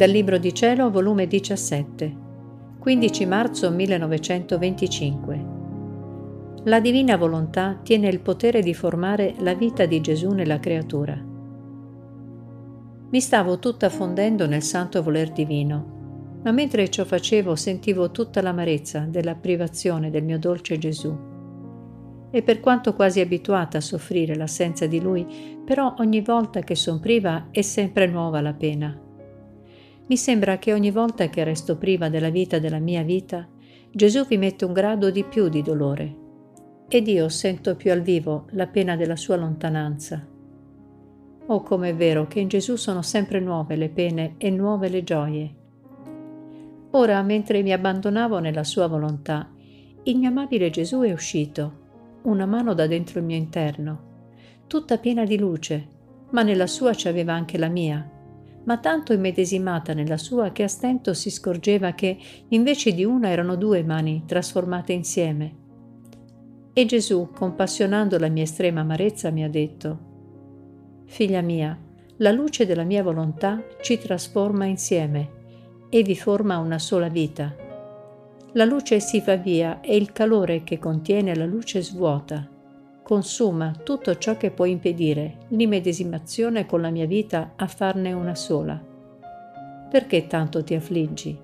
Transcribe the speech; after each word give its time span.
Dal 0.00 0.08
Libro 0.08 0.38
di 0.38 0.54
Cielo, 0.54 0.90
volume 0.90 1.26
17, 1.26 2.16
15 2.78 3.26
marzo 3.26 3.70
1925. 3.70 5.44
La 6.64 6.80
divina 6.80 7.18
volontà 7.18 7.78
tiene 7.82 8.08
il 8.08 8.20
potere 8.20 8.62
di 8.62 8.72
formare 8.72 9.34
la 9.40 9.52
vita 9.52 9.84
di 9.84 10.00
Gesù 10.00 10.30
nella 10.30 10.58
creatura. 10.58 11.22
Mi 13.10 13.20
stavo 13.20 13.58
tutta 13.58 13.90
fondendo 13.90 14.46
nel 14.46 14.62
santo 14.62 15.02
voler 15.02 15.32
divino, 15.32 16.38
ma 16.44 16.50
mentre 16.50 16.88
ciò 16.88 17.04
facevo 17.04 17.54
sentivo 17.54 18.10
tutta 18.10 18.40
l'amarezza 18.40 19.00
della 19.00 19.34
privazione 19.34 20.08
del 20.08 20.24
mio 20.24 20.38
dolce 20.38 20.78
Gesù 20.78 21.14
e 22.30 22.40
per 22.40 22.60
quanto 22.60 22.94
quasi 22.94 23.20
abituata 23.20 23.76
a 23.76 23.82
soffrire 23.82 24.34
l'assenza 24.34 24.86
di 24.86 24.98
lui, 24.98 25.26
però 25.62 25.94
ogni 25.98 26.22
volta 26.22 26.60
che 26.60 26.74
son 26.74 27.00
priva 27.00 27.48
è 27.50 27.60
sempre 27.60 28.06
nuova 28.06 28.40
la 28.40 28.54
pena. 28.54 29.08
Mi 30.10 30.16
sembra 30.16 30.58
che 30.58 30.72
ogni 30.72 30.90
volta 30.90 31.28
che 31.28 31.44
resto 31.44 31.76
priva 31.76 32.08
della 32.08 32.30
vita 32.30 32.58
della 32.58 32.80
mia 32.80 33.04
vita, 33.04 33.46
Gesù 33.92 34.26
vi 34.26 34.38
mette 34.38 34.64
un 34.64 34.72
grado 34.72 35.08
di 35.08 35.22
più 35.22 35.48
di 35.48 35.62
dolore 35.62 36.16
ed 36.88 37.06
io 37.06 37.28
sento 37.28 37.76
più 37.76 37.92
al 37.92 38.00
vivo 38.00 38.46
la 38.50 38.66
pena 38.66 38.96
della 38.96 39.14
sua 39.14 39.36
lontananza. 39.36 40.26
Oh, 41.46 41.62
com'è 41.62 41.94
vero 41.94 42.26
che 42.26 42.40
in 42.40 42.48
Gesù 42.48 42.74
sono 42.74 43.02
sempre 43.02 43.38
nuove 43.38 43.76
le 43.76 43.88
pene 43.88 44.34
e 44.38 44.50
nuove 44.50 44.88
le 44.88 45.04
gioie. 45.04 45.54
Ora, 46.90 47.22
mentre 47.22 47.62
mi 47.62 47.72
abbandonavo 47.72 48.40
nella 48.40 48.64
sua 48.64 48.88
volontà, 48.88 49.48
il 50.02 50.18
mio 50.18 50.28
amabile 50.28 50.70
Gesù 50.70 51.02
è 51.02 51.12
uscito 51.12 51.78
una 52.22 52.46
mano 52.46 52.74
da 52.74 52.88
dentro 52.88 53.20
il 53.20 53.26
mio 53.26 53.36
interno, 53.36 54.00
tutta 54.66 54.98
piena 54.98 55.22
di 55.22 55.38
luce, 55.38 55.86
ma 56.30 56.42
nella 56.42 56.66
sua 56.66 56.94
ci 56.94 57.06
aveva 57.06 57.32
anche 57.32 57.58
la 57.58 57.68
mia, 57.68 58.18
ma 58.64 58.78
tanto 58.78 59.12
immedesimata 59.12 59.94
nella 59.94 60.16
sua 60.16 60.52
che 60.52 60.62
a 60.62 60.68
stento 60.68 61.14
si 61.14 61.30
scorgeva 61.30 61.92
che 61.92 62.18
invece 62.48 62.92
di 62.92 63.04
una 63.04 63.30
erano 63.30 63.56
due 63.56 63.82
mani 63.82 64.24
trasformate 64.26 64.92
insieme. 64.92 65.56
E 66.72 66.84
Gesù, 66.84 67.30
compassionando 67.34 68.18
la 68.18 68.28
mia 68.28 68.44
estrema 68.44 68.80
amarezza, 68.80 69.30
mi 69.30 69.44
ha 69.44 69.48
detto, 69.48 70.08
Figlia 71.06 71.40
mia, 71.40 71.78
la 72.18 72.30
luce 72.30 72.66
della 72.66 72.84
mia 72.84 73.02
volontà 73.02 73.62
ci 73.80 73.98
trasforma 73.98 74.66
insieme 74.66 75.38
e 75.88 76.02
vi 76.02 76.14
forma 76.14 76.58
una 76.58 76.78
sola 76.78 77.08
vita 77.08 77.68
la 78.54 78.64
luce 78.64 78.98
si 78.98 79.20
fa 79.20 79.36
via 79.36 79.80
e 79.80 79.94
il 79.94 80.10
calore 80.10 80.64
che 80.64 80.80
contiene 80.80 81.36
la 81.36 81.46
luce 81.46 81.82
svuota, 81.82 82.48
consuma 83.10 83.72
tutto 83.82 84.18
ciò 84.18 84.36
che 84.36 84.52
può 84.52 84.66
impedire 84.66 85.38
l'immedesimazione 85.48 86.64
con 86.64 86.80
la 86.80 86.90
mia 86.90 87.06
vita 87.06 87.54
a 87.56 87.66
farne 87.66 88.12
una 88.12 88.36
sola. 88.36 88.80
Perché 89.90 90.28
tanto 90.28 90.62
ti 90.62 90.74
affliggi? 90.74 91.36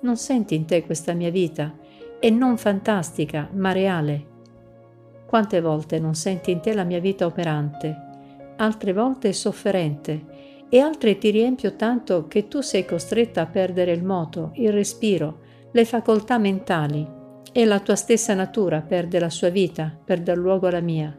Non 0.00 0.16
senti 0.16 0.54
in 0.54 0.64
te 0.64 0.82
questa 0.86 1.12
mia 1.12 1.30
vita, 1.30 1.76
e 2.18 2.30
non 2.30 2.56
fantastica, 2.56 3.50
ma 3.52 3.72
reale. 3.72 4.24
Quante 5.26 5.60
volte 5.60 5.98
non 5.98 6.14
senti 6.14 6.50
in 6.50 6.60
te 6.60 6.72
la 6.72 6.84
mia 6.84 6.98
vita 6.98 7.26
operante, 7.26 7.94
altre 8.56 8.94
volte 8.94 9.34
sofferente, 9.34 10.64
e 10.70 10.78
altre 10.78 11.18
ti 11.18 11.28
riempio 11.28 11.76
tanto 11.76 12.26
che 12.26 12.48
tu 12.48 12.62
sei 12.62 12.86
costretta 12.86 13.42
a 13.42 13.46
perdere 13.46 13.92
il 13.92 14.02
moto, 14.02 14.52
il 14.54 14.72
respiro, 14.72 15.40
le 15.72 15.84
facoltà 15.84 16.38
mentali 16.38 17.18
e 17.52 17.64
la 17.64 17.80
tua 17.80 17.96
stessa 17.96 18.34
natura 18.34 18.80
perde 18.80 19.18
la 19.18 19.30
sua 19.30 19.48
vita 19.48 19.98
per 20.04 20.20
dar 20.20 20.36
luogo 20.36 20.66
alla 20.66 20.80
mia. 20.80 21.16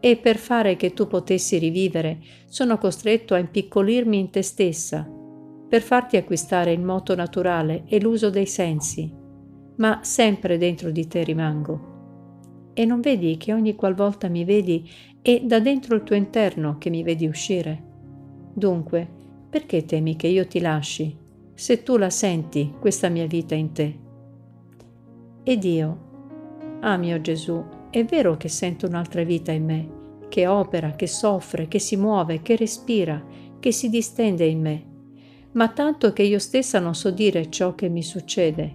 E 0.00 0.16
per 0.16 0.36
fare 0.36 0.76
che 0.76 0.92
tu 0.92 1.06
potessi 1.06 1.58
rivivere, 1.58 2.18
sono 2.46 2.78
costretto 2.78 3.34
a 3.34 3.38
impiccolirmi 3.38 4.18
in 4.18 4.30
te 4.30 4.42
stessa, 4.42 5.08
per 5.68 5.82
farti 5.82 6.16
acquistare 6.16 6.72
il 6.72 6.80
moto 6.80 7.14
naturale 7.14 7.84
e 7.86 8.00
l'uso 8.00 8.30
dei 8.30 8.46
sensi, 8.46 9.12
ma 9.76 10.00
sempre 10.02 10.56
dentro 10.56 10.90
di 10.90 11.06
te 11.06 11.22
rimango. 11.24 12.72
E 12.74 12.84
non 12.84 13.00
vedi 13.00 13.36
che 13.36 13.52
ogni 13.52 13.74
qualvolta 13.74 14.28
mi 14.28 14.44
vedi 14.44 14.88
è 15.20 15.40
da 15.42 15.58
dentro 15.60 15.94
il 15.94 16.04
tuo 16.04 16.16
interno 16.16 16.78
che 16.78 16.90
mi 16.90 17.02
vedi 17.02 17.26
uscire? 17.26 17.84
Dunque, 18.54 19.06
perché 19.50 19.84
temi 19.84 20.16
che 20.16 20.28
io 20.28 20.46
ti 20.46 20.60
lasci 20.60 21.26
se 21.58 21.82
tu 21.82 21.96
la 21.96 22.08
senti, 22.08 22.72
questa 22.78 23.08
mia 23.08 23.26
vita 23.26 23.56
in 23.56 23.72
te. 23.72 23.98
Ed 25.48 25.64
io, 25.64 25.98
ah 26.80 26.98
mio 26.98 27.22
Gesù, 27.22 27.64
è 27.88 28.04
vero 28.04 28.36
che 28.36 28.50
sento 28.50 28.86
un'altra 28.86 29.22
vita 29.22 29.50
in 29.50 29.64
me, 29.64 29.88
che 30.28 30.46
opera, 30.46 30.90
che 30.90 31.06
soffre, 31.06 31.68
che 31.68 31.78
si 31.78 31.96
muove, 31.96 32.42
che 32.42 32.54
respira, 32.54 33.24
che 33.58 33.72
si 33.72 33.88
distende 33.88 34.44
in 34.44 34.60
me, 34.60 34.84
ma 35.52 35.68
tanto 35.68 36.12
che 36.12 36.22
io 36.22 36.38
stessa 36.38 36.80
non 36.80 36.94
so 36.94 37.10
dire 37.10 37.48
ciò 37.48 37.74
che 37.74 37.88
mi 37.88 38.02
succede. 38.02 38.74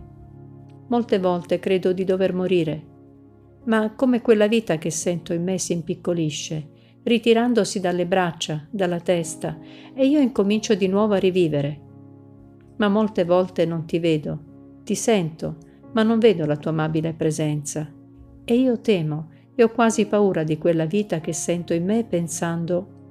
Molte 0.88 1.19
volte 1.19 1.59
credo 1.59 1.94
di 1.94 2.06
dover 2.06 2.34
morire, 2.34 2.84
ma 3.66 3.94
come 3.94 4.22
quella 4.22 4.47
vita 4.47 4.79
che 4.79 4.90
sento 4.90 5.31
in 5.31 5.44
me 5.44 5.59
si 5.59 5.73
impiccolisce, 5.73 6.69
ritirandosi 7.03 7.81
dalle 7.81 8.07
braccia, 8.07 8.66
dalla 8.72 9.00
testa, 9.00 9.59
e 9.94 10.07
io 10.07 10.19
incomincio 10.19 10.73
di 10.73 10.88
nuovo 10.88 11.13
a 11.13 11.19
rivivere. 11.19 11.81
Ma 12.78 12.90
molte 12.90 13.25
volte 13.25 13.63
non 13.67 13.85
ti 13.85 14.00
vedo, 14.00 14.81
ti 14.84 14.95
sento, 14.95 15.69
ma 15.93 16.03
non 16.03 16.19
vedo 16.19 16.45
la 16.45 16.57
tua 16.57 16.71
amabile 16.71 17.13
presenza. 17.13 17.91
E 18.43 18.55
io 18.55 18.79
temo 18.79 19.29
e 19.55 19.63
ho 19.63 19.69
quasi 19.69 20.05
paura 20.05 20.43
di 20.43 20.57
quella 20.57 20.85
vita 20.85 21.19
che 21.19 21.33
sento 21.33 21.73
in 21.73 21.85
me 21.85 22.03
pensando 22.03 23.01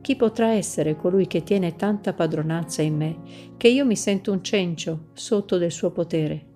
chi 0.00 0.14
potrà 0.14 0.50
essere 0.50 0.96
colui 0.96 1.26
che 1.26 1.42
tiene 1.42 1.74
tanta 1.74 2.12
padronanza 2.12 2.82
in 2.82 2.96
me, 2.96 3.18
che 3.56 3.68
io 3.68 3.84
mi 3.84 3.96
sento 3.96 4.30
un 4.30 4.42
cencio 4.42 5.08
sotto 5.14 5.58
del 5.58 5.72
suo 5.72 5.90
potere? 5.90 6.46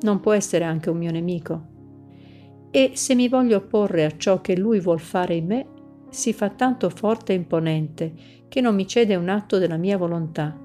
Non 0.00 0.18
può 0.18 0.32
essere 0.32 0.64
anche 0.64 0.90
un 0.90 0.96
mio 0.96 1.12
nemico? 1.12 1.66
E 2.70 2.92
se 2.94 3.14
mi 3.14 3.28
voglio 3.28 3.58
opporre 3.58 4.04
a 4.04 4.16
ciò 4.16 4.40
che 4.40 4.56
lui 4.56 4.80
vuol 4.80 4.98
fare 4.98 5.36
in 5.36 5.46
me, 5.46 5.66
si 6.08 6.32
fa 6.32 6.50
tanto 6.50 6.90
forte 6.90 7.32
e 7.32 7.36
imponente 7.36 8.12
che 8.48 8.60
non 8.60 8.74
mi 8.74 8.86
cede 8.86 9.14
un 9.14 9.28
atto 9.28 9.58
della 9.58 9.76
mia 9.76 9.96
volontà 9.96 10.58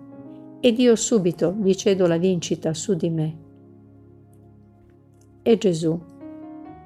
ed 0.59 0.78
io 0.79 0.96
subito 0.96 1.56
vi 1.57 1.75
cedo 1.78 2.06
la 2.06 2.17
vincita 2.17 2.73
su 2.73 2.96
di 2.96 3.09
me. 3.09 3.38
E 5.50 5.58
Gesù, 5.58 6.00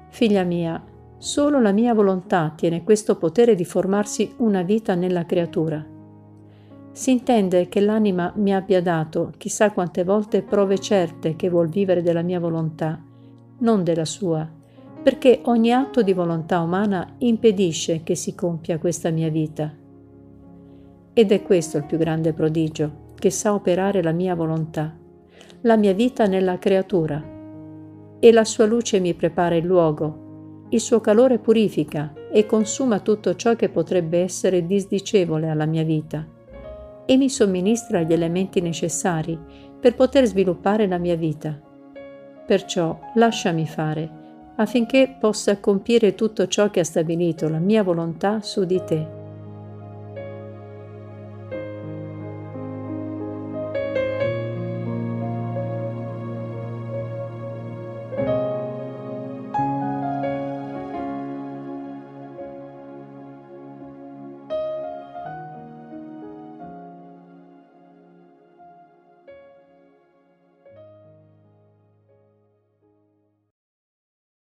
figlia 0.08 0.42
mia, 0.42 0.82
solo 1.18 1.60
la 1.60 1.70
mia 1.70 1.92
volontà 1.92 2.50
tiene 2.56 2.82
questo 2.82 3.18
potere 3.18 3.54
di 3.54 3.66
formarsi 3.66 4.32
una 4.38 4.62
vita 4.62 4.94
nella 4.94 5.26
creatura. 5.26 5.84
Si 6.90 7.10
intende 7.10 7.68
che 7.68 7.80
l'anima 7.80 8.32
mi 8.36 8.54
abbia 8.54 8.80
dato 8.80 9.34
chissà 9.36 9.70
quante 9.70 10.02
volte 10.02 10.40
prove 10.40 10.78
certe 10.78 11.36
che 11.36 11.50
vuol 11.50 11.68
vivere 11.68 12.00
della 12.00 12.22
mia 12.22 12.40
volontà, 12.40 12.98
non 13.58 13.84
della 13.84 14.06
sua, 14.06 14.48
perché 15.02 15.40
ogni 15.42 15.70
atto 15.70 16.00
di 16.00 16.14
volontà 16.14 16.60
umana 16.60 17.16
impedisce 17.18 18.02
che 18.02 18.14
si 18.14 18.34
compia 18.34 18.78
questa 18.78 19.10
mia 19.10 19.28
vita. 19.28 19.70
Ed 21.12 21.32
è 21.32 21.42
questo 21.42 21.76
il 21.76 21.84
più 21.84 21.98
grande 21.98 22.32
prodigio 22.32 23.12
che 23.14 23.28
sa 23.28 23.52
operare 23.52 24.02
la 24.02 24.12
mia 24.12 24.34
volontà, 24.34 24.96
la 25.60 25.76
mia 25.76 25.92
vita 25.92 26.24
nella 26.24 26.58
creatura. 26.58 27.32
E 28.24 28.32
la 28.32 28.44
sua 28.44 28.64
luce 28.64 29.00
mi 29.00 29.12
prepara 29.12 29.54
il 29.54 29.66
luogo, 29.66 30.68
il 30.70 30.80
suo 30.80 30.98
calore 30.98 31.38
purifica 31.38 32.14
e 32.32 32.46
consuma 32.46 33.00
tutto 33.00 33.36
ciò 33.36 33.54
che 33.54 33.68
potrebbe 33.68 34.22
essere 34.22 34.64
disdicevole 34.64 35.50
alla 35.50 35.66
mia 35.66 35.82
vita. 35.82 36.26
E 37.04 37.16
mi 37.18 37.28
somministra 37.28 38.00
gli 38.00 38.14
elementi 38.14 38.62
necessari 38.62 39.38
per 39.78 39.94
poter 39.94 40.24
sviluppare 40.24 40.86
la 40.86 40.96
mia 40.96 41.16
vita. 41.16 41.60
Perciò 42.46 42.98
lasciami 43.16 43.66
fare 43.66 44.10
affinché 44.56 45.16
possa 45.20 45.60
compiere 45.60 46.14
tutto 46.14 46.46
ciò 46.46 46.70
che 46.70 46.80
ha 46.80 46.84
stabilito 46.84 47.50
la 47.50 47.58
mia 47.58 47.82
volontà 47.82 48.40
su 48.40 48.64
di 48.64 48.82
te 48.86 49.23